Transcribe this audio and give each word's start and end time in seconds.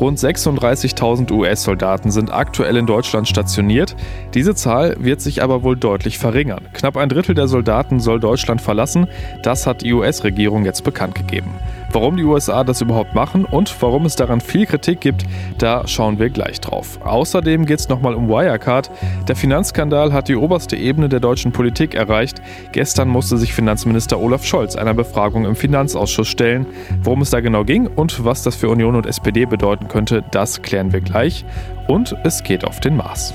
Rund 0.00 0.16
36.000 0.16 1.32
US-Soldaten 1.32 2.12
sind 2.12 2.32
aktuell 2.32 2.76
in 2.76 2.86
Deutschland 2.86 3.26
stationiert. 3.26 3.96
Diese 4.32 4.54
Zahl 4.54 4.94
wird 5.00 5.20
sich 5.20 5.42
aber 5.42 5.64
wohl 5.64 5.76
deutlich 5.76 6.18
verringern. 6.18 6.68
Knapp 6.72 6.96
ein 6.96 7.08
Drittel 7.08 7.34
der 7.34 7.48
Soldaten 7.48 7.98
soll 7.98 8.20
Deutschland 8.20 8.60
verlassen. 8.60 9.08
Das 9.42 9.66
hat 9.66 9.82
die 9.82 9.92
US-Regierung 9.92 10.64
jetzt 10.64 10.84
bekannt 10.84 11.16
gegeben. 11.16 11.50
Warum 11.90 12.16
die 12.16 12.24
USA 12.24 12.64
das 12.64 12.80
überhaupt 12.80 13.14
machen 13.14 13.44
und 13.44 13.74
warum 13.80 14.04
es 14.04 14.14
daran 14.14 14.40
viel 14.40 14.66
Kritik 14.66 15.00
gibt, 15.00 15.24
da 15.56 15.86
schauen 15.86 16.18
wir 16.18 16.28
gleich 16.28 16.60
drauf. 16.60 16.98
Außerdem 17.02 17.64
geht 17.64 17.80
es 17.80 17.88
nochmal 17.88 18.14
um 18.14 18.28
Wirecard. 18.28 18.90
Der 19.26 19.36
Finanzskandal 19.36 20.12
hat 20.12 20.28
die 20.28 20.36
oberste 20.36 20.76
Ebene 20.76 21.08
der 21.08 21.20
deutschen 21.20 21.52
Politik 21.52 21.94
erreicht. 21.94 22.42
Gestern 22.72 23.08
musste 23.08 23.38
sich 23.38 23.54
Finanzminister 23.54 24.20
Olaf 24.20 24.44
Scholz 24.44 24.76
einer 24.76 24.94
Befragung 24.94 25.46
im 25.46 25.56
Finanzausschuss 25.56 26.28
stellen. 26.28 26.66
Worum 27.02 27.22
es 27.22 27.30
da 27.30 27.40
genau 27.40 27.64
ging 27.64 27.86
und 27.86 28.24
was 28.24 28.42
das 28.42 28.54
für 28.54 28.68
Union 28.68 28.94
und 28.94 29.06
SPD 29.06 29.46
bedeuten 29.46 29.88
könnte, 29.88 30.22
das 30.30 30.60
klären 30.62 30.92
wir 30.92 31.00
gleich. 31.00 31.44
Und 31.86 32.14
es 32.24 32.42
geht 32.42 32.66
auf 32.66 32.80
den 32.80 32.96
Mars. 32.96 33.32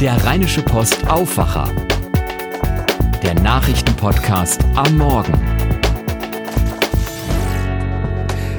Der 0.00 0.24
Rheinische 0.24 0.62
Post 0.62 1.08
Aufwacher. 1.08 1.68
Der 3.22 3.34
Nachrichtenpodcast 3.34 4.64
am 4.76 4.98
Morgen. 4.98 5.85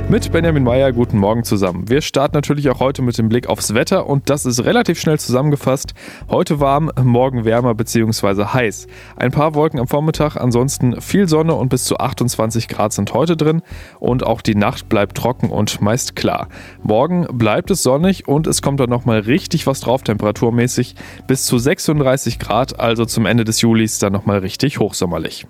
Mit 0.10 0.32
Benjamin 0.32 0.64
Meyer, 0.64 0.94
guten 0.94 1.18
Morgen 1.18 1.44
zusammen. 1.44 1.90
Wir 1.90 2.00
starten 2.00 2.34
natürlich 2.34 2.70
auch 2.70 2.80
heute 2.80 3.02
mit 3.02 3.18
dem 3.18 3.28
Blick 3.28 3.48
aufs 3.48 3.74
Wetter 3.74 4.08
und 4.08 4.30
das 4.30 4.46
ist 4.46 4.64
relativ 4.64 5.02
schnell 5.02 5.20
zusammengefasst. 5.20 5.94
Heute 6.30 6.62
warm, 6.62 6.90
morgen 7.04 7.44
wärmer 7.44 7.76
bzw. 7.76 8.46
heiß. 8.46 8.88
Ein 9.18 9.32
paar 9.32 9.54
Wolken 9.54 9.82
am 9.82 9.88
Vormittag, 9.88 10.38
ansonsten 10.38 11.02
viel 11.02 11.28
Sonne 11.28 11.56
und 11.56 11.68
bis 11.68 11.84
zu 11.84 11.98
28 11.98 12.70
Grad 12.70 12.94
sind 12.94 13.14
heute 13.14 13.36
drin 13.36 13.62
und 14.00 14.26
auch 14.26 14.42
die 14.42 14.56
Nacht 14.56 14.88
bleibt 14.88 15.18
trocken 15.18 15.50
und 15.50 15.82
meist 15.82 16.16
klar. 16.16 16.48
Morgen 16.84 17.28
bleibt 17.34 17.70
es 17.70 17.84
sonnig 17.84 18.30
und 18.30 18.48
es 18.48 18.62
kommt 18.62 18.80
dann 18.80 18.90
nochmal 18.90 19.20
richtig 19.20 19.68
was 19.68 19.82
drauf 19.82 20.04
temperaturmäßig. 20.04 20.96
Bis 21.27 21.46
zu 21.46 21.58
36 21.58 22.40
Grad, 22.40 22.80
also 22.80 23.04
zum 23.04 23.26
Ende 23.26 23.44
des 23.44 23.60
Julis 23.60 23.99
dann 23.99 24.14
nochmal 24.14 24.40
richtig 24.40 24.80
hochsommerlich. 24.80 25.48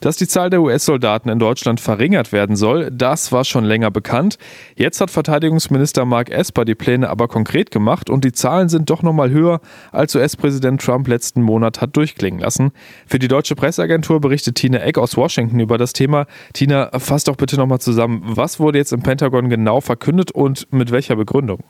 Dass 0.00 0.16
die 0.16 0.28
Zahl 0.28 0.50
der 0.50 0.62
US-Soldaten 0.62 1.28
in 1.28 1.38
Deutschland 1.38 1.80
verringert 1.80 2.32
werden 2.32 2.56
soll, 2.56 2.90
das 2.90 3.32
war 3.32 3.44
schon 3.44 3.64
länger 3.64 3.90
bekannt. 3.90 4.38
Jetzt 4.74 5.00
hat 5.00 5.10
Verteidigungsminister 5.10 6.04
Mark 6.04 6.30
Esper 6.30 6.64
die 6.64 6.74
Pläne 6.74 7.08
aber 7.08 7.28
konkret 7.28 7.70
gemacht 7.70 8.10
und 8.10 8.24
die 8.24 8.32
Zahlen 8.32 8.68
sind 8.68 8.90
doch 8.90 9.02
nochmal 9.02 9.30
höher, 9.30 9.60
als 9.92 10.14
US-Präsident 10.14 10.80
Trump 10.80 11.08
letzten 11.08 11.42
Monat 11.42 11.80
hat 11.80 11.96
durchklingen 11.96 12.40
lassen. 12.40 12.72
Für 13.06 13.18
die 13.18 13.28
deutsche 13.28 13.54
Presseagentur 13.54 14.20
berichtet 14.20 14.56
Tina 14.56 14.78
Eck 14.78 14.98
aus 14.98 15.16
Washington 15.16 15.60
über 15.60 15.78
das 15.78 15.92
Thema. 15.92 16.26
Tina, 16.52 16.90
fass 16.98 17.24
doch 17.24 17.36
bitte 17.36 17.56
nochmal 17.56 17.80
zusammen, 17.80 18.22
was 18.24 18.60
wurde 18.60 18.78
jetzt 18.78 18.92
im 18.92 19.02
Pentagon 19.02 19.48
genau 19.48 19.80
verkündet 19.80 20.30
und 20.30 20.72
mit 20.72 20.90
welcher 20.90 21.16
Begründung? 21.16 21.60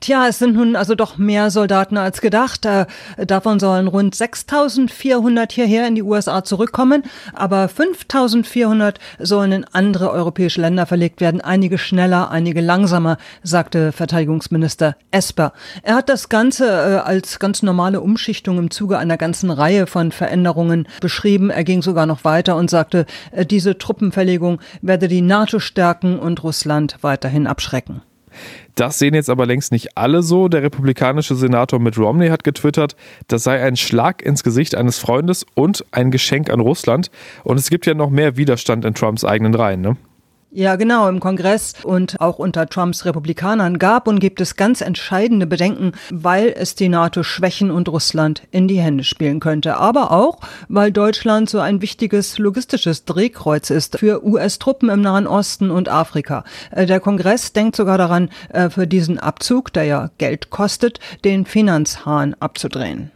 Tja, 0.00 0.28
es 0.28 0.38
sind 0.38 0.54
nun 0.54 0.76
also 0.76 0.94
doch 0.94 1.16
mehr 1.16 1.50
Soldaten 1.50 1.96
als 1.96 2.20
gedacht. 2.20 2.66
Äh, 2.66 2.84
davon 3.26 3.58
sollen 3.58 3.88
rund 3.88 4.14
6400 4.14 5.50
hierher 5.50 5.88
in 5.88 5.94
die 5.94 6.02
USA 6.02 6.44
zurückkommen, 6.44 7.04
aber 7.32 7.68
5400 7.68 8.98
sollen 9.18 9.52
in 9.52 9.64
andere 9.72 10.10
europäische 10.10 10.60
Länder 10.60 10.84
verlegt 10.84 11.22
werden, 11.22 11.40
einige 11.40 11.78
schneller, 11.78 12.30
einige 12.30 12.60
langsamer, 12.60 13.16
sagte 13.42 13.92
Verteidigungsminister 13.92 14.96
Esper. 15.10 15.54
Er 15.82 15.94
hat 15.94 16.10
das 16.10 16.28
Ganze 16.28 16.66
äh, 16.66 16.96
als 16.98 17.38
ganz 17.38 17.62
normale 17.62 18.02
Umschichtung 18.02 18.58
im 18.58 18.70
Zuge 18.70 18.98
einer 18.98 19.16
ganzen 19.16 19.50
Reihe 19.50 19.86
von 19.86 20.12
Veränderungen 20.12 20.86
beschrieben. 21.00 21.48
Er 21.48 21.64
ging 21.64 21.80
sogar 21.80 22.04
noch 22.04 22.24
weiter 22.24 22.56
und 22.56 22.68
sagte, 22.68 23.06
äh, 23.32 23.46
diese 23.46 23.78
Truppenverlegung 23.78 24.60
werde 24.82 25.08
die 25.08 25.22
NATO 25.22 25.60
stärken 25.60 26.18
und 26.18 26.42
Russland 26.44 26.98
weiterhin 27.00 27.46
abschrecken. 27.46 28.02
Das 28.74 28.98
sehen 28.98 29.14
jetzt 29.14 29.30
aber 29.30 29.46
längst 29.46 29.72
nicht 29.72 29.96
alle 29.96 30.22
so. 30.22 30.48
Der 30.48 30.62
republikanische 30.62 31.34
Senator 31.34 31.78
Mitt 31.78 31.98
Romney 31.98 32.28
hat 32.28 32.44
getwittert, 32.44 32.96
das 33.28 33.44
sei 33.44 33.62
ein 33.62 33.76
Schlag 33.76 34.22
ins 34.22 34.42
Gesicht 34.42 34.74
eines 34.74 34.98
Freundes 34.98 35.46
und 35.54 35.84
ein 35.92 36.10
Geschenk 36.10 36.50
an 36.50 36.60
Russland. 36.60 37.10
Und 37.44 37.58
es 37.58 37.70
gibt 37.70 37.86
ja 37.86 37.94
noch 37.94 38.10
mehr 38.10 38.36
Widerstand 38.36 38.84
in 38.84 38.94
Trumps 38.94 39.24
eigenen 39.24 39.54
Reihen, 39.54 39.80
ne? 39.80 39.96
Ja, 40.56 40.76
genau, 40.76 41.08
im 41.08 41.18
Kongress 41.18 41.72
und 41.82 42.20
auch 42.20 42.38
unter 42.38 42.68
Trumps 42.68 43.04
Republikanern 43.04 43.80
gab 43.80 44.06
und 44.06 44.20
gibt 44.20 44.40
es 44.40 44.54
ganz 44.54 44.82
entscheidende 44.82 45.48
Bedenken, 45.48 45.90
weil 46.10 46.54
es 46.56 46.76
die 46.76 46.88
NATO 46.88 47.24
schwächen 47.24 47.72
und 47.72 47.88
Russland 47.88 48.44
in 48.52 48.68
die 48.68 48.78
Hände 48.78 49.02
spielen 49.02 49.40
könnte. 49.40 49.78
Aber 49.78 50.12
auch, 50.12 50.38
weil 50.68 50.92
Deutschland 50.92 51.50
so 51.50 51.58
ein 51.58 51.82
wichtiges 51.82 52.38
logistisches 52.38 53.04
Drehkreuz 53.04 53.70
ist 53.70 53.98
für 53.98 54.24
US-Truppen 54.24 54.90
im 54.90 55.00
Nahen 55.00 55.26
Osten 55.26 55.72
und 55.72 55.88
Afrika. 55.88 56.44
Äh, 56.70 56.86
der 56.86 57.00
Kongress 57.00 57.52
denkt 57.52 57.74
sogar 57.74 57.98
daran, 57.98 58.30
äh, 58.50 58.70
für 58.70 58.86
diesen 58.86 59.18
Abzug, 59.18 59.72
der 59.72 59.84
ja 59.86 60.10
Geld 60.18 60.50
kostet, 60.50 61.00
den 61.24 61.46
Finanzhahn 61.46 62.36
abzudrehen. 62.38 63.10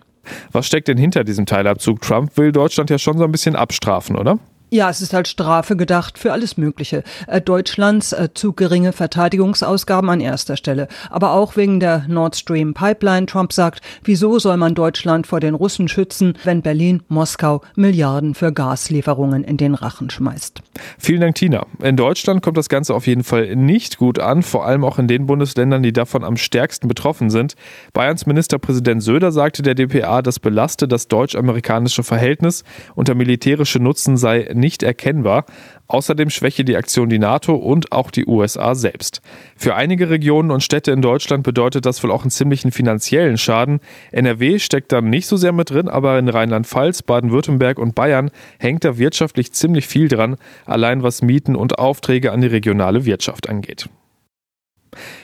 Was 0.51 0.67
steckt 0.67 0.89
denn 0.89 0.99
hinter 0.99 1.23
diesem 1.23 1.47
Teilabzug? 1.47 2.01
Trump 2.01 2.37
will 2.37 2.51
Deutschland 2.51 2.91
ja 2.91 2.99
schon 2.99 3.17
so 3.17 3.23
ein 3.23 3.31
bisschen 3.31 3.55
abstrafen, 3.55 4.17
oder? 4.17 4.41
Ja, 4.71 4.91
es 4.91 5.01
ist 5.01 5.15
als 5.15 5.31
Strafe 5.31 5.77
gedacht 5.77 6.19
für 6.19 6.33
alles 6.33 6.59
Mögliche. 6.59 7.03
Äh, 7.27 7.41
Deutschlands 7.41 8.13
äh, 8.13 8.29
zu 8.35 8.53
geringe 8.53 8.93
Verteidigungsausgaben 8.93 10.11
an 10.11 10.21
erster 10.21 10.59
Stelle. 10.59 10.89
Aber 11.09 11.33
auch 11.33 11.57
wegen 11.57 11.81
der 11.81 12.05
Nord 12.07 12.37
Stream 12.37 12.75
Pipeline. 12.75 13.25
Trump 13.25 13.55
sagt, 13.55 13.81
wieso 14.05 14.39
soll 14.39 14.59
man 14.59 14.75
Deutschland 14.75 15.27
vor 15.27 15.41
den 15.41 15.55
Russen 15.55 15.89
schützen, 15.89 16.35
wenn 16.45 16.61
Berlin, 16.61 17.03
Moskau 17.09 17.63
Milliarden 17.77 18.35
für 18.35 18.53
Gaslieferungen 18.53 19.43
in 19.43 19.57
den 19.57 19.75
Rachen 19.75 20.11
schmeißt. 20.11 20.61
Vielen 21.01 21.21
Dank, 21.21 21.37
Tina. 21.37 21.65
In 21.81 21.97
Deutschland 21.97 22.43
kommt 22.43 22.57
das 22.57 22.69
Ganze 22.69 22.93
auf 22.93 23.07
jeden 23.07 23.23
Fall 23.23 23.55
nicht 23.55 23.99
gut 23.99 24.19
an, 24.19 24.43
vor 24.43 24.67
allem 24.67 24.85
auch 24.85 24.99
in 24.99 25.07
den 25.07 25.27
Bundesländern, 25.27 25.83
die 25.83 25.93
davon 25.93 26.25
am 26.25 26.37
stärksten 26.37 26.89
betroffen 26.89 27.31
sind. 27.31 27.55
Bayerns 27.93 28.27
Ministerpräsident 28.27 29.01
Söder 29.03 29.31
sagte 29.31 29.63
der 29.63 29.77
DPA, 29.77 30.23
das 30.23 30.41
belaste 30.41 30.89
das 30.89 31.07
deutsch-amerikanische 31.07 32.03
Verhältnis 32.03 32.65
und 32.97 33.07
der 33.07 33.15
militärische 33.15 33.79
Nutzen 33.79 34.17
sei 34.17 34.51
nicht 34.53 34.83
erkennbar. 34.83 35.47
Außerdem 35.89 36.29
schwäche 36.29 36.65
die 36.65 36.77
Aktion 36.77 37.09
die 37.09 37.19
NATO 37.19 37.55
und 37.55 37.93
auch 37.93 38.11
die 38.11 38.27
USA 38.27 38.75
selbst. 38.75 39.23
Für 39.57 39.75
einige 39.75 40.11
Regionen 40.11 40.51
und 40.51 40.63
Städte 40.63 40.93
in 40.93 41.01
Deutschland 41.01 41.45
bedeutet 41.45 41.87
das 41.87 42.03
wohl 42.05 42.13
auch 42.13 42.23
einen 42.23 42.31
ziemlichen 42.31 42.73
finanziellen 42.73 43.39
Schaden. 43.39 43.81
NRW 44.13 44.59
steckt 44.59 44.93
da 44.93 45.01
nicht 45.01 45.27
so 45.27 45.39
sehr 45.39 45.53
mit 45.53 45.71
drin, 45.71 45.89
aber 45.89 46.19
in 46.19 46.29
Rheinland-Pfalz, 46.29 47.03
Baden-Württemberg 47.03 47.79
und 47.79 47.95
Bayern 47.95 48.31
hängt 48.59 48.85
da 48.85 48.99
wirtschaftlich 48.99 49.53
ziemlich 49.53 49.87
viel 49.87 50.09
dran, 50.09 50.37
allein 50.67 51.03
was 51.03 51.23
Mieten 51.23 51.57
und 51.57 51.79
Aufträge 51.79 52.33
an 52.33 52.43
die 52.43 52.49
regionale 52.49 53.07
Wirtschaft 53.07 53.49
angeht. 53.49 53.89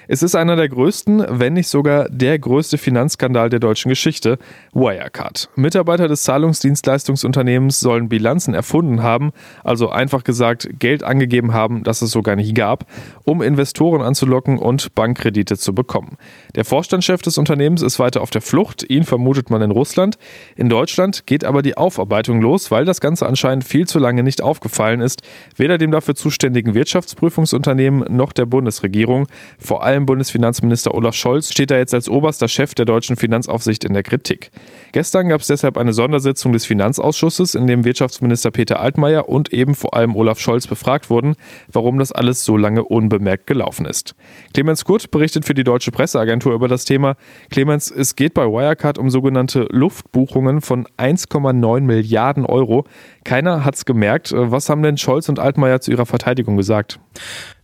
Es 0.06 0.22
ist 0.22 0.34
einer 0.34 0.54
der 0.54 0.68
größten, 0.68 1.24
wenn 1.30 1.54
nicht 1.54 1.68
sogar 1.68 2.10
der 2.10 2.38
größte 2.38 2.76
Finanzskandal 2.76 3.48
der 3.48 3.58
deutschen 3.58 3.88
Geschichte, 3.88 4.36
Wirecard. 4.74 5.48
Mitarbeiter 5.56 6.08
des 6.08 6.24
Zahlungsdienstleistungsunternehmens 6.24 7.80
sollen 7.80 8.10
Bilanzen 8.10 8.52
erfunden 8.52 9.02
haben, 9.02 9.32
also 9.62 9.88
einfach 9.88 10.22
gesagt 10.22 10.68
Geld 10.78 11.02
angegeben 11.02 11.54
haben, 11.54 11.84
das 11.84 12.02
es 12.02 12.10
so 12.10 12.20
gar 12.20 12.36
nicht 12.36 12.54
gab, 12.54 12.84
um 13.24 13.40
Investoren 13.40 14.02
anzulocken 14.02 14.58
und 14.58 14.94
Bankkredite 14.94 15.56
zu 15.56 15.74
bekommen. 15.74 16.18
Der 16.54 16.66
Vorstandschef 16.66 17.22
des 17.22 17.38
Unternehmens 17.38 17.80
ist 17.80 17.98
weiter 17.98 18.20
auf 18.20 18.30
der 18.30 18.42
Flucht, 18.42 18.84
ihn 18.88 19.04
vermutet 19.04 19.48
man 19.48 19.62
in 19.62 19.70
Russland. 19.70 20.18
In 20.54 20.68
Deutschland 20.68 21.26
geht 21.26 21.44
aber 21.44 21.62
die 21.62 21.78
Aufarbeitung 21.78 22.42
los, 22.42 22.70
weil 22.70 22.84
das 22.84 23.00
Ganze 23.00 23.26
anscheinend 23.26 23.64
viel 23.64 23.86
zu 23.86 23.98
lange 23.98 24.22
nicht 24.22 24.42
aufgefallen 24.42 25.00
ist, 25.00 25.22
weder 25.56 25.78
dem 25.78 25.92
dafür 25.92 26.14
zuständigen 26.14 26.74
Wirtschaftsprüfungsunternehmen 26.74 28.14
noch 28.14 28.34
der 28.34 28.44
Bundesregierung. 28.44 29.28
Vor 29.58 29.82
allem 29.82 29.93
Bundesfinanzminister 30.00 30.94
Olaf 30.94 31.14
Scholz 31.14 31.50
steht 31.50 31.70
da 31.70 31.76
jetzt 31.76 31.94
als 31.94 32.08
oberster 32.08 32.48
Chef 32.48 32.74
der 32.74 32.84
deutschen 32.84 33.16
Finanzaufsicht 33.16 33.84
in 33.84 33.94
der 33.94 34.02
Kritik. 34.02 34.50
Gestern 34.92 35.28
gab 35.28 35.40
es 35.40 35.46
deshalb 35.46 35.78
eine 35.78 35.92
Sondersitzung 35.92 36.52
des 36.52 36.66
Finanzausschusses, 36.66 37.54
in 37.54 37.66
dem 37.66 37.84
Wirtschaftsminister 37.84 38.50
Peter 38.50 38.80
Altmaier 38.80 39.28
und 39.28 39.52
eben 39.52 39.74
vor 39.74 39.94
allem 39.94 40.16
Olaf 40.16 40.40
Scholz 40.40 40.66
befragt 40.66 41.08
wurden, 41.10 41.36
warum 41.72 41.98
das 41.98 42.12
alles 42.12 42.44
so 42.44 42.56
lange 42.56 42.84
unbemerkt 42.84 43.46
gelaufen 43.46 43.86
ist. 43.86 44.14
Clemens 44.52 44.84
Kurt 44.84 45.10
berichtet 45.10 45.44
für 45.44 45.54
die 45.54 45.64
Deutsche 45.64 45.92
Presseagentur 45.92 46.52
über 46.52 46.68
das 46.68 46.84
Thema. 46.84 47.16
Clemens, 47.50 47.90
es 47.90 48.16
geht 48.16 48.34
bei 48.34 48.44
Wirecard 48.44 48.98
um 48.98 49.10
sogenannte 49.10 49.68
Luftbuchungen 49.70 50.60
von 50.60 50.86
1,9 50.98 51.80
Milliarden 51.82 52.44
Euro. 52.44 52.84
Keiner 53.24 53.64
hat 53.64 53.76
es 53.76 53.84
gemerkt. 53.84 54.32
Was 54.34 54.68
haben 54.68 54.82
denn 54.82 54.98
Scholz 54.98 55.28
und 55.28 55.38
Altmaier 55.38 55.80
zu 55.80 55.90
ihrer 55.90 56.06
Verteidigung 56.06 56.56
gesagt? 56.56 56.98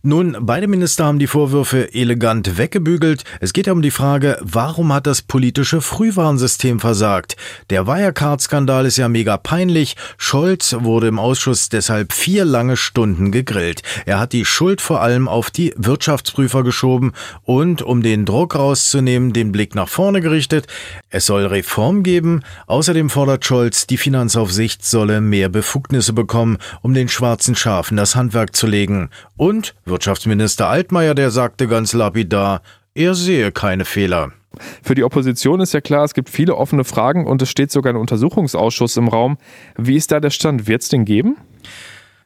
Nun, 0.03 0.35
beide 0.39 0.67
Minister 0.67 1.05
haben 1.05 1.19
die 1.19 1.27
Vorwürfe 1.27 1.93
elegant 1.93 2.57
weggebügelt. 2.57 3.23
Es 3.39 3.53
geht 3.53 3.67
um 3.67 3.83
die 3.83 3.91
Frage, 3.91 4.39
warum 4.41 4.91
hat 4.91 5.05
das 5.05 5.21
politische 5.21 5.79
Frühwarnsystem 5.79 6.79
versagt? 6.79 7.35
Der 7.69 7.85
Wirecard-Skandal 7.85 8.87
ist 8.87 8.97
ja 8.97 9.07
mega 9.07 9.37
peinlich. 9.37 9.95
Scholz 10.17 10.75
wurde 10.79 11.05
im 11.05 11.19
Ausschuss 11.19 11.69
deshalb 11.69 12.13
vier 12.13 12.45
lange 12.45 12.77
Stunden 12.77 13.31
gegrillt. 13.31 13.83
Er 14.07 14.19
hat 14.19 14.33
die 14.33 14.43
Schuld 14.43 14.81
vor 14.81 15.01
allem 15.01 15.27
auf 15.27 15.51
die 15.51 15.71
Wirtschaftsprüfer 15.77 16.63
geschoben 16.63 17.11
und, 17.43 17.83
um 17.83 18.01
den 18.01 18.25
Druck 18.25 18.55
rauszunehmen, 18.55 19.33
den 19.33 19.51
Blick 19.51 19.75
nach 19.75 19.87
vorne 19.87 20.21
gerichtet. 20.21 20.65
Es 21.11 21.27
soll 21.27 21.45
Reform 21.45 22.01
geben. 22.01 22.41
Außerdem 22.65 23.11
fordert 23.11 23.45
Scholz, 23.45 23.85
die 23.85 23.97
Finanzaufsicht 23.97 24.83
solle 24.83 25.21
mehr 25.21 25.49
Befugnisse 25.49 26.13
bekommen, 26.13 26.57
um 26.81 26.95
den 26.95 27.07
schwarzen 27.07 27.55
Schafen 27.55 27.97
das 27.97 28.15
Handwerk 28.15 28.55
zu 28.55 28.65
legen. 28.65 29.11
Und 29.37 29.75
Wirtschaftsminister 29.91 30.67
Altmaier, 30.67 31.13
der 31.13 31.29
sagte 31.29 31.67
ganz 31.67 31.93
lapidar, 31.93 32.61
er 32.95 33.13
sehe 33.13 33.51
keine 33.51 33.85
Fehler. 33.85 34.31
Für 34.81 34.95
die 34.95 35.03
Opposition 35.03 35.61
ist 35.61 35.73
ja 35.73 35.81
klar, 35.81 36.03
es 36.03 36.13
gibt 36.13 36.29
viele 36.29 36.55
offene 36.55 36.83
Fragen 36.83 37.25
und 37.25 37.41
es 37.41 37.49
steht 37.49 37.71
sogar 37.71 37.93
ein 37.93 37.97
Untersuchungsausschuss 37.97 38.97
im 38.97 39.07
Raum. 39.07 39.37
Wie 39.77 39.95
ist 39.95 40.11
da 40.11 40.19
der 40.19 40.29
Stand? 40.29 40.67
Wird 40.67 40.81
es 40.81 40.89
den 40.89 41.05
geben? 41.05 41.37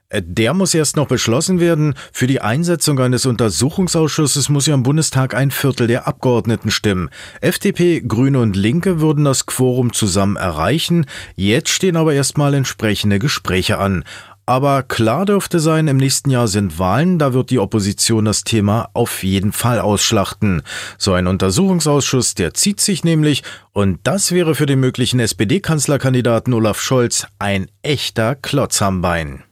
Äh, 0.10 0.22
der 0.26 0.54
muss 0.54 0.74
erst 0.74 0.96
noch 0.96 1.08
beschlossen 1.08 1.60
werden. 1.60 1.96
Für 2.12 2.28
die 2.28 2.42
Einsetzung 2.42 3.00
eines 3.00 3.26
Untersuchungsausschusses 3.26 4.50
muss 4.50 4.66
ja 4.66 4.74
im 4.74 4.84
Bundestag 4.84 5.36
ein 5.36 5.52
Viertel 5.52 5.88
der 5.88 6.08
Abgeordneten 6.08 6.72
stimmen. 6.72 7.10
FDP, 7.42 8.02
Grüne 8.02 8.40
und 8.40 8.56
Linke 8.56 9.02
würden 9.02 9.26
das 9.26 9.46
Quorum 9.46 9.94
zusammen 9.94 10.36
erreichen. 10.36 11.06
Jetzt 11.36 11.70
stehen 11.70 11.98
aber 11.98 12.14
erstmal 12.14 12.54
entsprechende 12.54 13.20
Gespräche 13.20 13.78
an. 13.78 14.04
Aber 14.48 14.84
klar 14.84 15.26
dürfte 15.26 15.60
sein, 15.60 15.88
im 15.88 15.98
nächsten 15.98 16.30
Jahr 16.30 16.48
sind 16.48 16.78
Wahlen, 16.78 17.18
da 17.18 17.34
wird 17.34 17.50
die 17.50 17.58
Opposition 17.58 18.26
das 18.26 18.44
Thema 18.44 18.90
auf 18.94 19.24
jeden 19.24 19.52
Fall 19.52 19.80
ausschlachten. 19.80 20.62
So 21.00 21.14
ein 21.14 21.26
Untersuchungsausschuss, 21.26 22.36
der 22.36 22.54
zieht 22.54 22.80
sich 22.80 23.04
nämlich, 23.04 23.42
und 23.74 24.00
das 24.04 24.32
wäre 24.32 24.54
für 24.54 24.68
den 24.68 24.80
möglichen 24.80 25.20
SPD-Kanzlerkandidaten 25.20 26.54
Olaf 26.54 26.80
Scholz 26.80 27.26
ein 27.40 27.68
echter 27.82 28.36
Klotz 28.36 28.84
am 28.84 29.02
Bein. 29.02 29.44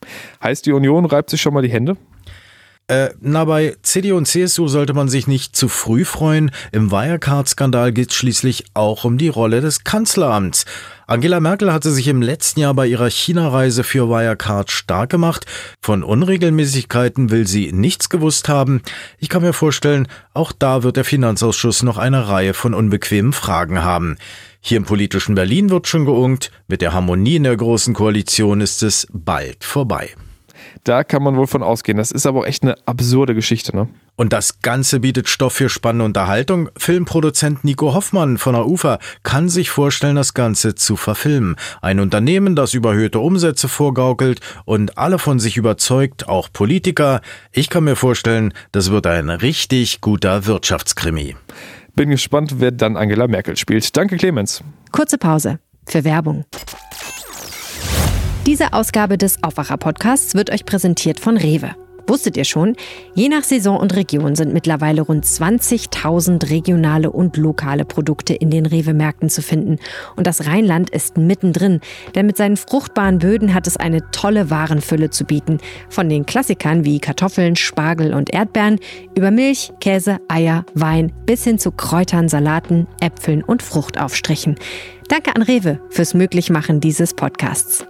Heißt, 0.43 0.65
die 0.67 0.73
Union 0.73 1.05
reibt 1.05 1.31
sich 1.31 1.41
schon 1.41 1.55
mal 1.55 1.63
die 1.63 1.71
Hände? 1.71 1.97
Äh, 2.87 3.11
na, 3.21 3.45
bei 3.45 3.77
CDU 3.81 4.17
und 4.17 4.27
CSU 4.27 4.67
sollte 4.67 4.93
man 4.93 5.07
sich 5.07 5.25
nicht 5.25 5.55
zu 5.55 5.69
früh 5.69 6.03
freuen. 6.03 6.51
Im 6.73 6.91
Wirecard-Skandal 6.91 7.93
geht 7.93 8.09
es 8.09 8.15
schließlich 8.15 8.65
auch 8.73 9.05
um 9.05 9.17
die 9.17 9.29
Rolle 9.29 9.61
des 9.61 9.85
Kanzleramts. 9.85 10.65
Angela 11.05 11.39
Merkel 11.39 11.73
hatte 11.73 11.91
sich 11.91 12.07
im 12.07 12.21
letzten 12.21 12.61
Jahr 12.61 12.73
bei 12.73 12.87
ihrer 12.87 13.09
China-Reise 13.09 13.83
für 13.83 14.09
Wirecard 14.09 14.71
stark 14.71 15.09
gemacht. 15.09 15.45
Von 15.81 16.01
Unregelmäßigkeiten 16.01 17.29
will 17.29 17.45
sie 17.45 17.73
nichts 17.73 18.09
gewusst 18.09 18.47
haben. 18.47 18.81
Ich 19.19 19.27
kann 19.27 19.41
mir 19.41 19.53
vorstellen, 19.53 20.07
auch 20.33 20.53
da 20.53 20.83
wird 20.83 20.95
der 20.95 21.05
Finanzausschuss 21.05 21.83
noch 21.83 21.97
eine 21.97 22.29
Reihe 22.29 22.53
von 22.53 22.73
unbequemen 22.73 23.33
Fragen 23.33 23.83
haben. 23.83 24.17
Hier 24.61 24.77
im 24.77 24.85
politischen 24.85 25.35
Berlin 25.35 25.69
wird 25.69 25.87
schon 25.87 26.05
geungt, 26.05 26.51
mit 26.67 26.81
der 26.81 26.93
Harmonie 26.93 27.35
in 27.35 27.43
der 27.43 27.57
Großen 27.57 27.93
Koalition 27.93 28.61
ist 28.61 28.81
es 28.81 29.05
bald 29.11 29.65
vorbei. 29.65 30.11
Da 30.83 31.05
kann 31.05 31.23
man 31.23 31.37
wohl 31.37 31.47
von 31.47 31.63
ausgehen. 31.63 31.97
Das 31.97 32.11
ist 32.11 32.25
aber 32.25 32.41
auch 32.41 32.45
echt 32.45 32.63
eine 32.63 32.75
absurde 32.85 33.33
Geschichte, 33.35 33.75
ne? 33.75 33.87
Und 34.15 34.31
das 34.31 34.61
Ganze 34.61 34.99
bietet 34.99 35.27
Stoff 35.27 35.53
für 35.53 35.69
spannende 35.69 36.05
Unterhaltung. 36.05 36.69
Filmproduzent 36.77 37.63
Nico 37.63 37.93
Hoffmann 37.93 38.37
von 38.37 38.53
der 38.53 38.67
UFA 38.67 38.99
kann 39.23 39.49
sich 39.49 39.71
vorstellen, 39.71 40.15
das 40.15 40.33
Ganze 40.33 40.75
zu 40.75 40.97
verfilmen. 40.97 41.55
Ein 41.81 41.99
Unternehmen, 41.99 42.55
das 42.55 42.73
überhöhte 42.73 43.19
Umsätze 43.19 43.67
vorgaukelt 43.67 44.39
und 44.65 44.97
alle 44.97 45.17
von 45.17 45.39
sich 45.39 45.57
überzeugt, 45.57 46.27
auch 46.27 46.49
Politiker. 46.51 47.21
Ich 47.51 47.69
kann 47.69 47.85
mir 47.85 47.95
vorstellen, 47.95 48.53
das 48.71 48.91
wird 48.91 49.07
ein 49.07 49.29
richtig 49.29 50.01
guter 50.01 50.45
Wirtschaftskrimi. 50.45 51.35
Bin 51.95 52.09
gespannt, 52.09 52.55
wer 52.59 52.71
dann 52.71 52.97
Angela 52.97 53.27
Merkel 53.27 53.55
spielt. 53.57 53.95
Danke, 53.95 54.17
Clemens. 54.17 54.63
Kurze 54.91 55.17
Pause 55.17 55.59
für 55.87 56.03
Werbung. 56.03 56.45
Diese 58.45 58.73
Ausgabe 58.73 59.17
des 59.17 59.41
Aufwacher-Podcasts 59.41 60.35
wird 60.35 60.49
euch 60.49 60.65
präsentiert 60.65 61.21
von 61.21 61.37
Rewe. 61.37 61.77
Wusstet 62.07 62.37
ihr 62.37 62.43
schon? 62.43 62.75
Je 63.15 63.29
nach 63.29 63.43
Saison 63.43 63.77
und 63.77 63.95
Region 63.95 64.35
sind 64.35 64.53
mittlerweile 64.53 65.01
rund 65.01 65.25
20.000 65.25 66.49
regionale 66.49 67.11
und 67.11 67.37
lokale 67.37 67.85
Produkte 67.85 68.33
in 68.33 68.49
den 68.49 68.65
Rewe-Märkten 68.65 69.29
zu 69.29 69.41
finden. 69.41 69.77
Und 70.15 70.27
das 70.27 70.45
Rheinland 70.45 70.89
ist 70.89 71.17
mittendrin, 71.17 71.79
denn 72.15 72.25
mit 72.25 72.37
seinen 72.37 72.57
fruchtbaren 72.57 73.19
Böden 73.19 73.53
hat 73.53 73.67
es 73.67 73.77
eine 73.77 74.09
tolle 74.11 74.49
Warenfülle 74.49 75.09
zu 75.09 75.23
bieten. 75.23 75.59
Von 75.89 76.09
den 76.09 76.25
Klassikern 76.25 76.83
wie 76.85 76.99
Kartoffeln, 76.99 77.55
Spargel 77.55 78.13
und 78.13 78.33
Erdbeeren 78.33 78.79
über 79.15 79.31
Milch, 79.31 79.71
Käse, 79.79 80.17
Eier, 80.27 80.65
Wein 80.73 81.13
bis 81.25 81.43
hin 81.43 81.59
zu 81.59 81.71
Kräutern, 81.71 82.27
Salaten, 82.27 82.87
Äpfeln 82.99 83.43
und 83.43 83.63
Fruchtaufstrichen. 83.63 84.55
Danke 85.07 85.35
an 85.35 85.41
Rewe 85.41 85.79
fürs 85.89 86.13
Möglichmachen 86.13 86.79
dieses 86.79 87.13
Podcasts. 87.13 87.85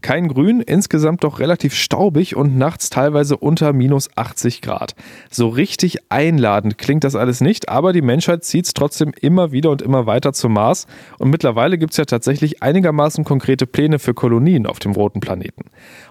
Kein 0.00 0.28
Grün, 0.28 0.60
insgesamt 0.60 1.24
doch 1.24 1.40
relativ 1.40 1.74
staubig 1.74 2.36
und 2.36 2.56
nachts 2.56 2.90
teilweise 2.90 3.36
unter 3.36 3.72
minus 3.72 4.08
80 4.16 4.62
Grad. 4.62 4.94
So 5.30 5.48
richtig 5.48 5.98
einladend 6.08 6.78
klingt 6.78 7.04
das 7.04 7.16
alles 7.16 7.40
nicht, 7.40 7.68
aber 7.68 7.92
die 7.92 8.02
Menschheit 8.02 8.44
zieht 8.44 8.66
es 8.66 8.74
trotzdem 8.74 9.12
immer 9.20 9.52
wieder 9.52 9.70
und 9.70 9.82
immer 9.82 10.06
weiter 10.06 10.32
zum 10.32 10.54
Mars 10.54 10.86
und 11.18 11.30
mittlerweile 11.30 11.78
gibt 11.78 11.92
es 11.92 11.96
ja 11.96 12.04
tatsächlich 12.04 12.62
einigermaßen 12.62 13.24
konkrete 13.24 13.66
Pläne 13.66 13.98
für 13.98 14.14
Kolonien 14.14 14.66
auf 14.66 14.78
dem 14.78 14.92
roten 14.92 15.20
Planeten. 15.20 15.64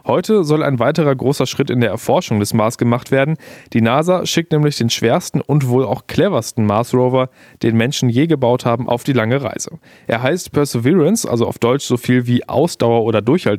Heute 0.06 0.44
soll 0.44 0.64
ein 0.64 0.80
weiterer 0.80 1.16
großer 1.16 1.46
Schritt 1.46 1.70
in 1.70 1.82
der 1.82 1.90
Erforschung 1.90 2.40
des 2.40 2.54
Mars 2.54 2.78
gemacht 2.78 3.12
werden. 3.12 3.38
Die 3.74 3.82
NASA 3.82 4.26
schickt 4.26 4.52
nämlich 4.52 4.78
den 4.78 4.90
schwersten 4.90 5.42
und 5.42 5.68
wohl 5.68 5.86
auch 5.86 6.08
cleversten 6.08 6.66
Mars-Rover, 6.66 7.30
den 7.62 7.78
Menschen 7.78 8.10
je 8.10 8.28
gebaut 8.28 8.66
haben, 8.66 8.90
auf 8.90 9.04
die 9.04 9.14
lange 9.14 9.42
Reise. 9.42 9.72
Er 10.08 10.22
heißt 10.22 10.52
Perseverance, 10.52 11.30
also 11.30 11.48
auf 11.48 11.60
Deutsch 11.60 11.86
so 11.86 11.98
viel 11.98 12.28
wie 12.28 12.48
Ausdauer 12.48 13.04
oder 13.04 13.22
Durchhaltevermögen 13.22 13.53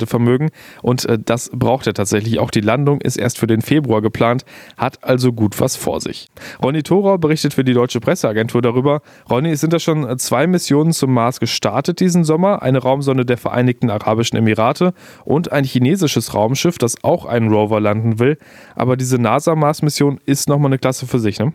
und 0.82 1.04
äh, 1.06 1.18
das 1.22 1.50
braucht 1.52 1.86
er 1.86 1.94
tatsächlich. 1.94 2.38
Auch 2.38 2.50
die 2.50 2.60
Landung 2.60 3.00
ist 3.00 3.16
erst 3.16 3.38
für 3.38 3.46
den 3.46 3.62
Februar 3.62 4.02
geplant, 4.02 4.44
hat 4.76 5.02
also 5.02 5.32
gut 5.32 5.60
was 5.60 5.76
vor 5.76 6.00
sich. 6.00 6.28
Ronny 6.62 6.82
Thorau 6.82 7.18
berichtet 7.18 7.54
für 7.54 7.64
die 7.64 7.74
Deutsche 7.74 8.00
Presseagentur 8.00 8.62
darüber. 8.62 9.02
Ronny, 9.30 9.50
es 9.50 9.60
sind 9.60 9.72
da 9.72 9.78
schon 9.78 10.18
zwei 10.18 10.46
Missionen 10.46 10.92
zum 10.92 11.12
Mars 11.12 11.40
gestartet 11.40 12.00
diesen 12.00 12.24
Sommer, 12.24 12.62
eine 12.62 12.78
Raumsonde 12.78 13.24
der 13.24 13.38
Vereinigten 13.38 13.90
Arabischen 13.90 14.38
Emirate 14.38 14.94
und 15.24 15.52
ein 15.52 15.64
chinesisches 15.64 16.34
Raumschiff, 16.34 16.78
das 16.78 17.02
auch 17.02 17.24
einen 17.24 17.52
Rover 17.52 17.80
landen 17.80 18.18
will. 18.18 18.38
Aber 18.74 18.96
diese 18.96 19.18
NASA-Mars-Mission 19.18 20.20
ist 20.26 20.48
nochmal 20.48 20.70
eine 20.70 20.78
Klasse 20.78 21.06
für 21.06 21.18
sich, 21.18 21.38
ne? 21.38 21.52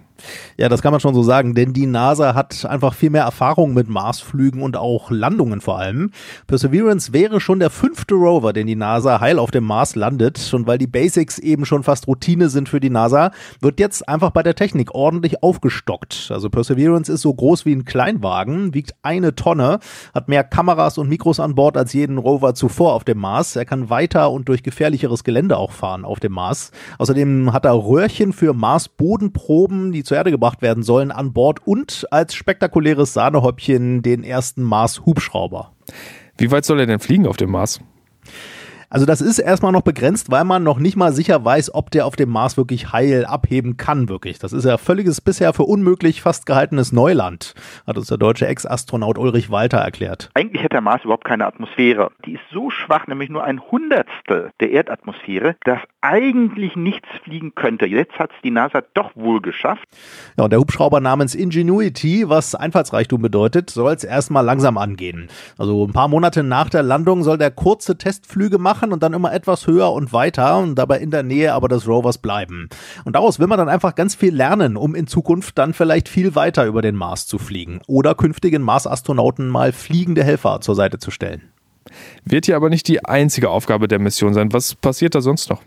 Ja, 0.58 0.70
das 0.70 0.82
kann 0.82 0.92
man 0.92 1.00
schon 1.00 1.14
so 1.14 1.24
sagen, 1.24 1.56
denn 1.56 1.74
die 1.74 1.86
NASA 1.86 2.36
hat 2.36 2.66
einfach 2.66 2.94
viel 2.94 3.10
mehr 3.10 3.24
Erfahrung 3.24 3.74
mit 3.74 3.90
Marsflügen 3.90 4.62
und 4.62 4.78
auch 4.78 5.12
Landungen 5.12 5.62
vor 5.62 5.80
allem. 5.80 6.12
Perseverance 6.48 7.14
wäre 7.14 7.40
schon 7.40 7.60
der 7.60 7.70
fünfte 7.70 8.16
Rover, 8.16 8.54
den 8.54 8.68
die 8.68 8.76
NASA 8.76 9.20
heil 9.20 9.40
auf 9.40 9.52
dem 9.52 9.64
Mars 9.64 9.96
landet. 9.96 10.54
Und 10.54 10.68
weil 10.68 10.78
die 10.78 10.88
Basics 10.88 11.40
eben 11.40 11.66
schon 11.66 11.84
fast 11.84 12.08
Routine 12.08 12.50
sind 12.50 12.70
für 12.70 12.80
die 12.80 12.90
NASA, 12.90 13.32
wird 13.62 13.80
jetzt 13.80 14.08
einfach 14.08 14.32
bei 14.32 14.44
der 14.44 14.56
Technik 14.56 14.94
ordentlich 14.94 15.44
aufgestockt. 15.44 16.30
Also 16.32 16.50
Perseverance 16.50 17.12
ist 17.12 17.22
so 17.22 17.34
groß 17.34 17.66
wie 17.66 17.74
ein 17.74 17.86
Kleinwagen, 17.86 18.74
wiegt 18.74 18.96
eine 19.02 19.36
Tonne, 19.36 19.80
hat 20.14 20.28
mehr 20.28 20.44
Kameras 20.44 20.98
und 20.98 21.10
Mikros 21.10 21.40
an 21.40 21.56
Bord 21.56 21.78
als 21.78 21.94
jeden 21.94 22.18
Rover 22.18 22.54
zuvor 22.54 22.94
auf 22.94 23.04
dem 23.04 23.20
Mars. 23.20 23.56
Er 23.56 23.66
kann 23.66 23.90
weiter 23.90 24.32
und 24.32 24.50
durch 24.50 24.64
gefährlicheres 24.64 25.24
Gelände 25.24 25.58
auch 25.58 25.72
fahren 25.72 26.06
auf 26.06 26.20
dem 26.20 26.34
Mars. 26.34 26.72
Außerdem 26.98 27.54
hat 27.54 27.66
er 27.66 27.74
Röhrchen 27.74 28.34
für 28.34 28.54
Mars-Bodenproben, 28.54 29.92
die 29.92 30.04
zur 30.10 30.18
Erde 30.18 30.32
gebracht 30.32 30.64
werden 30.64 30.82
sollen, 30.82 31.12
an 31.12 31.34
Bord 31.34 31.66
und 31.66 32.08
als 32.10 32.34
spektakuläres 32.34 33.14
Sahnehäubchen 33.14 34.02
den 34.02 34.24
ersten 34.24 34.64
Mars-Hubschrauber. 34.64 35.72
Wie 36.36 36.50
weit 36.50 36.66
soll 36.66 36.80
er 36.80 36.88
denn 36.88 37.00
fliegen 37.00 37.28
auf 37.28 37.38
dem 37.38 37.52
Mars? 37.52 37.80
Also 38.92 39.06
das 39.06 39.22
ist 39.22 39.38
erstmal 39.38 39.72
noch 39.72 39.84
begrenzt, 39.84 40.32
weil 40.32 40.44
man 40.46 40.64
noch 40.64 40.80
nicht 40.80 40.96
mal 40.96 41.14
sicher 41.14 41.46
weiß, 41.46 41.76
ob 41.76 41.92
der 41.92 42.08
auf 42.08 42.16
dem 42.16 42.30
Mars 42.30 42.58
wirklich 42.58 42.92
heil 42.92 43.24
abheben 43.24 43.78
kann, 43.78 44.10
wirklich. 44.10 44.40
Das 44.40 44.52
ist 44.52 44.66
ja 44.66 44.80
völliges 44.80 45.22
bisher 45.22 45.54
für 45.54 45.64
unmöglich 45.64 46.24
fast 46.24 46.48
gehaltenes 46.48 46.92
Neuland, 46.92 47.54
hat 47.86 47.98
uns 47.98 48.08
der 48.08 48.18
deutsche 48.18 48.48
Ex-Astronaut 48.48 49.20
Ulrich 49.20 49.52
Walter 49.52 49.78
erklärt. 49.78 50.32
Eigentlich 50.34 50.64
hat 50.64 50.74
der 50.74 50.82
Mars 50.82 51.04
überhaupt 51.04 51.26
keine 51.26 51.46
Atmosphäre. 51.46 52.10
Die 52.26 52.34
ist 52.34 52.42
so 52.52 52.72
schwach, 52.72 53.06
nämlich 53.06 53.30
nur 53.30 53.44
ein 53.44 53.62
Hundertstel 53.62 54.50
der 54.60 54.72
Erdatmosphäre, 54.72 55.56
dass 55.66 55.80
eigentlich 56.02 56.76
nichts 56.76 57.08
fliegen 57.24 57.54
könnte. 57.54 57.86
Jetzt 57.86 58.18
hat 58.18 58.32
es 58.32 58.38
die 58.44 58.50
NASA 58.52 58.82
doch 58.96 59.12
wohl 59.16 59.40
geschafft. 59.40 59.84
Ja, 60.36 60.46
und 60.46 60.50
der 60.50 60.60
Hubschrauber 60.60 61.00
namens 61.00 61.36
Ingenuity, 61.36 62.28
was 62.28 62.56
Einfallsreichtum 62.56 63.22
bedeutet, 63.22 63.70
soll 63.70 63.94
es 63.94 64.04
erstmal 64.04 64.44
langsam 64.44 64.80
angehen. 64.80 65.28
Also 65.60 65.86
ein 65.86 65.94
paar 65.94 66.08
Monate 66.08 66.42
nach 66.42 66.72
der 66.72 66.82
Landung 66.82 67.22
soll 67.22 67.38
der 67.38 67.52
kurze 67.52 67.98
Testflüge 67.98 68.58
machen 68.58 68.79
machen 68.80 68.94
und 68.94 69.04
dann 69.04 69.14
immer 69.14 69.34
etwas 69.34 69.68
höher 69.68 69.92
und 69.92 70.14
weiter 70.14 70.58
und 70.60 70.76
dabei 70.76 71.00
in 71.00 71.12
der 71.12 71.24
Nähe 71.24 71.54
aber 71.54 71.68
des 71.68 71.86
Rovers 71.86 72.18
bleiben. 72.18 72.70
Und 73.04 73.16
daraus 73.16 73.38
will 73.38 73.48
man 73.48 73.58
dann 73.58 73.68
einfach 73.68 73.94
ganz 73.96 74.16
viel 74.16 74.34
lernen, 74.34 74.78
um 74.78 74.96
in 74.96 75.06
Zukunft 75.06 75.58
dann 75.58 75.74
vielleicht 75.74 76.08
viel 76.08 76.36
weiter 76.36 76.66
über 76.66 76.82
den 76.82 76.96
Mars 76.96 77.28
zu 77.28 77.38
fliegen 77.38 77.82
oder 77.88 78.16
künftigen 78.16 78.62
Mars-Astronauten 78.62 79.50
mal 79.50 79.74
fliegende 79.74 80.24
Helfer 80.24 80.62
zur 80.62 80.76
Seite 80.76 80.98
zu 80.98 81.12
stellen. 81.12 81.42
Wird 82.24 82.46
hier 82.46 82.56
aber 82.56 82.70
nicht 82.70 82.88
die 82.88 83.04
einzige 83.04 83.50
Aufgabe 83.50 83.88
der 83.88 84.00
Mission 84.00 84.34
sein. 84.34 84.54
Was 84.54 84.76
passiert 84.76 85.16
da 85.16 85.22
sonst 85.22 85.50
noch? 85.50 85.62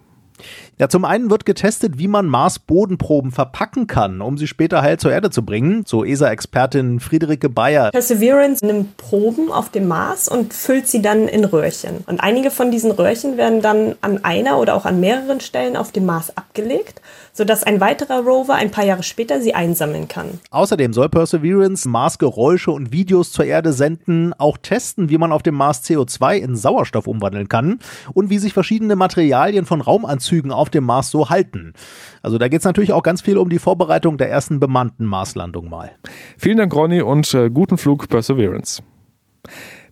Ja, 0.78 0.88
zum 0.88 1.04
einen 1.04 1.30
wird 1.30 1.44
getestet, 1.44 1.98
wie 1.98 2.08
man 2.08 2.26
Mars-Bodenproben 2.26 3.30
verpacken 3.30 3.86
kann, 3.86 4.20
um 4.20 4.38
sie 4.38 4.46
später 4.46 4.82
heil 4.82 4.98
zur 4.98 5.12
Erde 5.12 5.30
zu 5.30 5.44
bringen, 5.44 5.84
so 5.86 6.04
ESA-Expertin 6.04 7.00
Friederike 7.00 7.48
Bayer. 7.48 7.90
Perseverance 7.90 8.64
nimmt 8.64 8.96
Proben 8.96 9.50
auf 9.52 9.70
dem 9.70 9.88
Mars 9.88 10.28
und 10.28 10.54
füllt 10.54 10.88
sie 10.88 11.02
dann 11.02 11.28
in 11.28 11.44
Röhrchen. 11.44 12.04
Und 12.06 12.20
einige 12.20 12.50
von 12.50 12.70
diesen 12.70 12.90
Röhrchen 12.90 13.36
werden 13.36 13.62
dann 13.62 13.94
an 14.00 14.24
einer 14.24 14.58
oder 14.58 14.74
auch 14.74 14.84
an 14.84 15.00
mehreren 15.00 15.40
Stellen 15.40 15.76
auf 15.76 15.92
dem 15.92 16.06
Mars 16.06 16.36
abgelegt 16.36 17.00
sodass 17.32 17.62
ein 17.62 17.80
weiterer 17.80 18.20
Rover 18.20 18.54
ein 18.54 18.70
paar 18.70 18.84
Jahre 18.84 19.02
später 19.02 19.40
sie 19.40 19.54
einsammeln 19.54 20.06
kann. 20.06 20.40
Außerdem 20.50 20.92
soll 20.92 21.08
Perseverance 21.08 21.88
Mars-Geräusche 21.88 22.70
und 22.70 22.92
Videos 22.92 23.32
zur 23.32 23.46
Erde 23.46 23.72
senden, 23.72 24.34
auch 24.34 24.58
testen, 24.58 25.08
wie 25.08 25.18
man 25.18 25.32
auf 25.32 25.42
dem 25.42 25.54
Mars 25.54 25.82
CO2 25.84 26.36
in 26.36 26.56
Sauerstoff 26.56 27.06
umwandeln 27.06 27.48
kann 27.48 27.80
und 28.12 28.30
wie 28.30 28.38
sich 28.38 28.52
verschiedene 28.52 28.96
Materialien 28.96 29.64
von 29.64 29.80
Raumanzügen 29.80 30.31
Zügen 30.32 30.50
auf 30.50 30.70
dem 30.70 30.84
Mars 30.84 31.10
so 31.10 31.28
halten. 31.28 31.74
Also 32.22 32.38
da 32.38 32.48
geht 32.48 32.60
es 32.60 32.64
natürlich 32.64 32.94
auch 32.94 33.02
ganz 33.02 33.20
viel 33.20 33.36
um 33.36 33.50
die 33.50 33.58
Vorbereitung 33.58 34.16
der 34.16 34.30
ersten 34.30 34.60
bemannten 34.60 35.04
Marslandung 35.04 35.68
mal. 35.68 35.90
Vielen 36.38 36.56
Dank, 36.56 36.74
Ronny, 36.74 37.02
und 37.02 37.34
äh, 37.34 37.50
guten 37.50 37.76
Flug 37.76 38.08
Perseverance. 38.08 38.82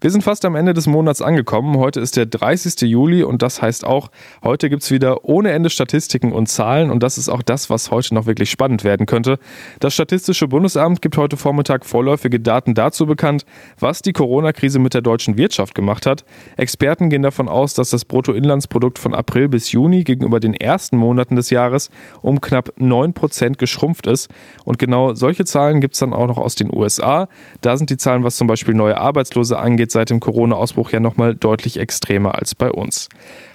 Wir 0.03 0.11
sind 0.11 0.23
fast 0.23 0.47
am 0.47 0.55
Ende 0.55 0.73
des 0.73 0.87
Monats 0.87 1.21
angekommen. 1.21 1.77
Heute 1.77 2.01
ist 2.01 2.17
der 2.17 2.25
30. 2.25 2.89
Juli 2.89 3.23
und 3.23 3.43
das 3.43 3.61
heißt 3.61 3.85
auch, 3.85 4.11
heute 4.43 4.71
gibt 4.71 4.83
es 4.83 4.91
wieder 4.91 5.27
ohne 5.27 5.51
Ende 5.51 5.69
Statistiken 5.69 6.33
und 6.33 6.47
Zahlen 6.47 6.91
und 6.91 7.03
das 7.03 7.19
ist 7.19 7.29
auch 7.29 7.43
das, 7.43 7.69
was 7.69 7.91
heute 7.91 8.15
noch 8.15 8.25
wirklich 8.25 8.51
spannend 8.51 8.83
werden 8.83 9.05
könnte. 9.05 9.39
Das 9.79 9.93
Statistische 9.93 10.49
Bundesamt 10.49 11.03
gibt 11.03 11.19
heute 11.19 11.37
Vormittag 11.37 11.85
vorläufige 11.85 12.41
Daten 12.41 12.73
dazu 12.73 13.05
bekannt, 13.05 13.45
was 13.79 14.01
die 14.01 14.15
Corona-Krise 14.15 14.79
mit 14.79 14.95
der 14.95 15.03
deutschen 15.03 15.37
Wirtschaft 15.37 15.75
gemacht 15.75 16.07
hat. 16.07 16.25
Experten 16.57 17.11
gehen 17.11 17.21
davon 17.21 17.51
aus, 17.51 17.75
dass 17.75 17.91
das 17.91 18.07
Bruttoinlandsprodukt 18.07 18.99
von 18.99 19.15
April 19.15 19.51
bis 19.51 19.71
Juni 19.71 20.05
gegenüber 20.05 20.41
den 20.41 20.55
ersten 20.55 20.97
Monaten 20.97 21.37
des 21.37 21.51
Jahres 21.51 21.91
um 22.23 22.41
knapp 22.41 22.73
9 22.79 23.13
Prozent 23.13 23.59
geschrumpft 23.59 24.07
ist. 24.07 24.31
Und 24.65 24.79
genau 24.79 25.13
solche 25.13 25.45
Zahlen 25.45 25.83
gibt 25.83 25.93
es 25.93 26.01
dann 26.01 26.15
auch 26.15 26.27
noch 26.27 26.39
aus 26.39 26.55
den 26.55 26.75
USA. 26.75 27.29
Da 27.61 27.77
sind 27.77 27.91
die 27.91 27.99
Zahlen, 27.99 28.25
was 28.25 28.39
zum 28.39 28.47
Beispiel 28.47 28.73
neue 28.73 28.97
Arbeitslose 28.97 29.59
angeht, 29.59 29.90
geht 29.90 29.90
seit 29.91 30.11
dem 30.11 30.21
Corona-Ausbruch 30.21 30.91
ja 30.91 31.01
nochmal 31.01 31.35
deutlich 31.35 31.79
extremer 31.79 32.37
als 32.37 32.55
bei 32.55 32.71
uns. 32.71 33.09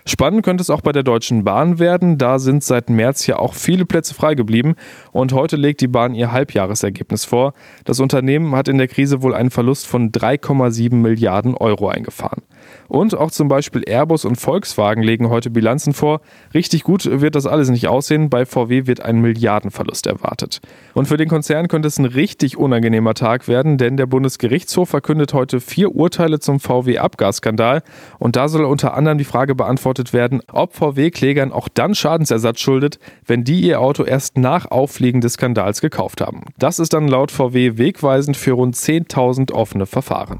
Spannend 0.07 0.43
könnte 0.43 0.61
es 0.61 0.69
auch 0.69 0.81
bei 0.81 0.91
der 0.91 1.01
Deutschen 1.01 1.43
Bahn 1.43 1.79
werden. 1.79 2.19
Da 2.19 2.37
sind 2.37 2.63
seit 2.63 2.91
März 2.91 3.25
ja 3.25 3.39
auch 3.39 3.55
viele 3.55 3.87
Plätze 3.87 4.13
frei 4.13 4.35
geblieben 4.35 4.75
und 5.11 5.33
heute 5.33 5.55
legt 5.55 5.81
die 5.81 5.87
Bahn 5.87 6.13
ihr 6.13 6.31
Halbjahresergebnis 6.31 7.25
vor. 7.25 7.53
Das 7.85 7.99
Unternehmen 7.99 8.55
hat 8.55 8.67
in 8.67 8.77
der 8.77 8.87
Krise 8.87 9.23
wohl 9.23 9.33
einen 9.33 9.49
Verlust 9.49 9.87
von 9.87 10.11
3,7 10.11 10.93
Milliarden 10.93 11.55
Euro 11.55 11.89
eingefahren. 11.89 12.43
Und 12.87 13.15
auch 13.15 13.31
zum 13.31 13.47
Beispiel 13.47 13.83
Airbus 13.87 14.25
und 14.25 14.35
Volkswagen 14.35 15.01
legen 15.01 15.29
heute 15.29 15.49
Bilanzen 15.49 15.93
vor. 15.93 16.21
Richtig 16.53 16.83
gut 16.83 17.05
wird 17.05 17.35
das 17.35 17.47
alles 17.47 17.69
nicht 17.69 17.87
aussehen. 17.87 18.29
Bei 18.29 18.45
VW 18.45 18.85
wird 18.85 19.01
ein 19.01 19.21
Milliardenverlust 19.21 20.05
erwartet. 20.07 20.61
Und 20.93 21.07
für 21.07 21.17
den 21.17 21.29
Konzern 21.29 21.67
könnte 21.67 21.87
es 21.87 21.97
ein 21.97 22.05
richtig 22.05 22.57
unangenehmer 22.57 23.13
Tag 23.13 23.47
werden, 23.47 23.77
denn 23.77 23.97
der 23.97 24.05
Bundesgerichtshof 24.05 24.89
verkündet 24.89 25.33
heute 25.33 25.59
vier 25.59 25.95
Urteile 25.95 26.39
zum 26.39 26.59
VW-Abgasskandal. 26.59 27.81
Und 28.19 28.35
da 28.35 28.47
soll 28.47 28.65
unter 28.65 28.93
anderem 28.95 29.17
die 29.17 29.23
Frage 29.23 29.55
beantwortet 29.55 29.94
beantwortet 29.95 30.13
werden, 30.13 30.41
ob 30.51 30.75
VW-Klägern 30.75 31.51
auch 31.51 31.67
dann 31.69 31.95
Schadensersatz 31.95 32.59
schuldet, 32.59 32.99
wenn 33.25 33.43
die 33.43 33.61
ihr 33.61 33.81
Auto 33.81 34.03
erst 34.03 34.37
nach 34.37 34.69
Auffliegen 34.69 35.21
des 35.21 35.33
Skandals 35.33 35.81
gekauft 35.81 36.21
haben. 36.21 36.43
Das 36.57 36.77
ist 36.79 36.93
dann 36.93 37.07
laut 37.07 37.31
VW 37.31 37.77
wegweisend 37.77 38.37
für 38.37 38.51
rund 38.53 38.75
10.000 38.75 39.51
offene 39.51 39.85
Verfahren. 39.85 40.39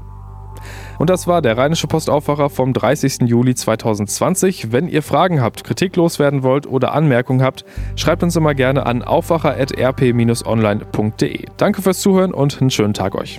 Und 0.98 1.10
das 1.10 1.26
war 1.26 1.42
der 1.42 1.58
Rheinische 1.58 1.86
Postaufwacher 1.86 2.48
vom 2.50 2.72
30. 2.72 3.22
Juli 3.26 3.54
2020. 3.54 4.72
Wenn 4.72 4.88
ihr 4.88 5.02
Fragen 5.02 5.42
habt, 5.42 5.64
Kritik 5.64 5.94
loswerden 5.96 6.42
wollt 6.42 6.66
oder 6.66 6.92
Anmerkungen 6.92 7.42
habt, 7.42 7.66
schreibt 7.94 8.22
uns 8.22 8.36
immer 8.36 8.54
gerne 8.54 8.86
an 8.86 9.02
aufwacher.rp-online.de. 9.02 11.44
Danke 11.56 11.82
fürs 11.82 12.00
Zuhören 12.00 12.32
und 12.32 12.58
einen 12.60 12.70
schönen 12.70 12.94
Tag 12.94 13.14
euch. 13.14 13.38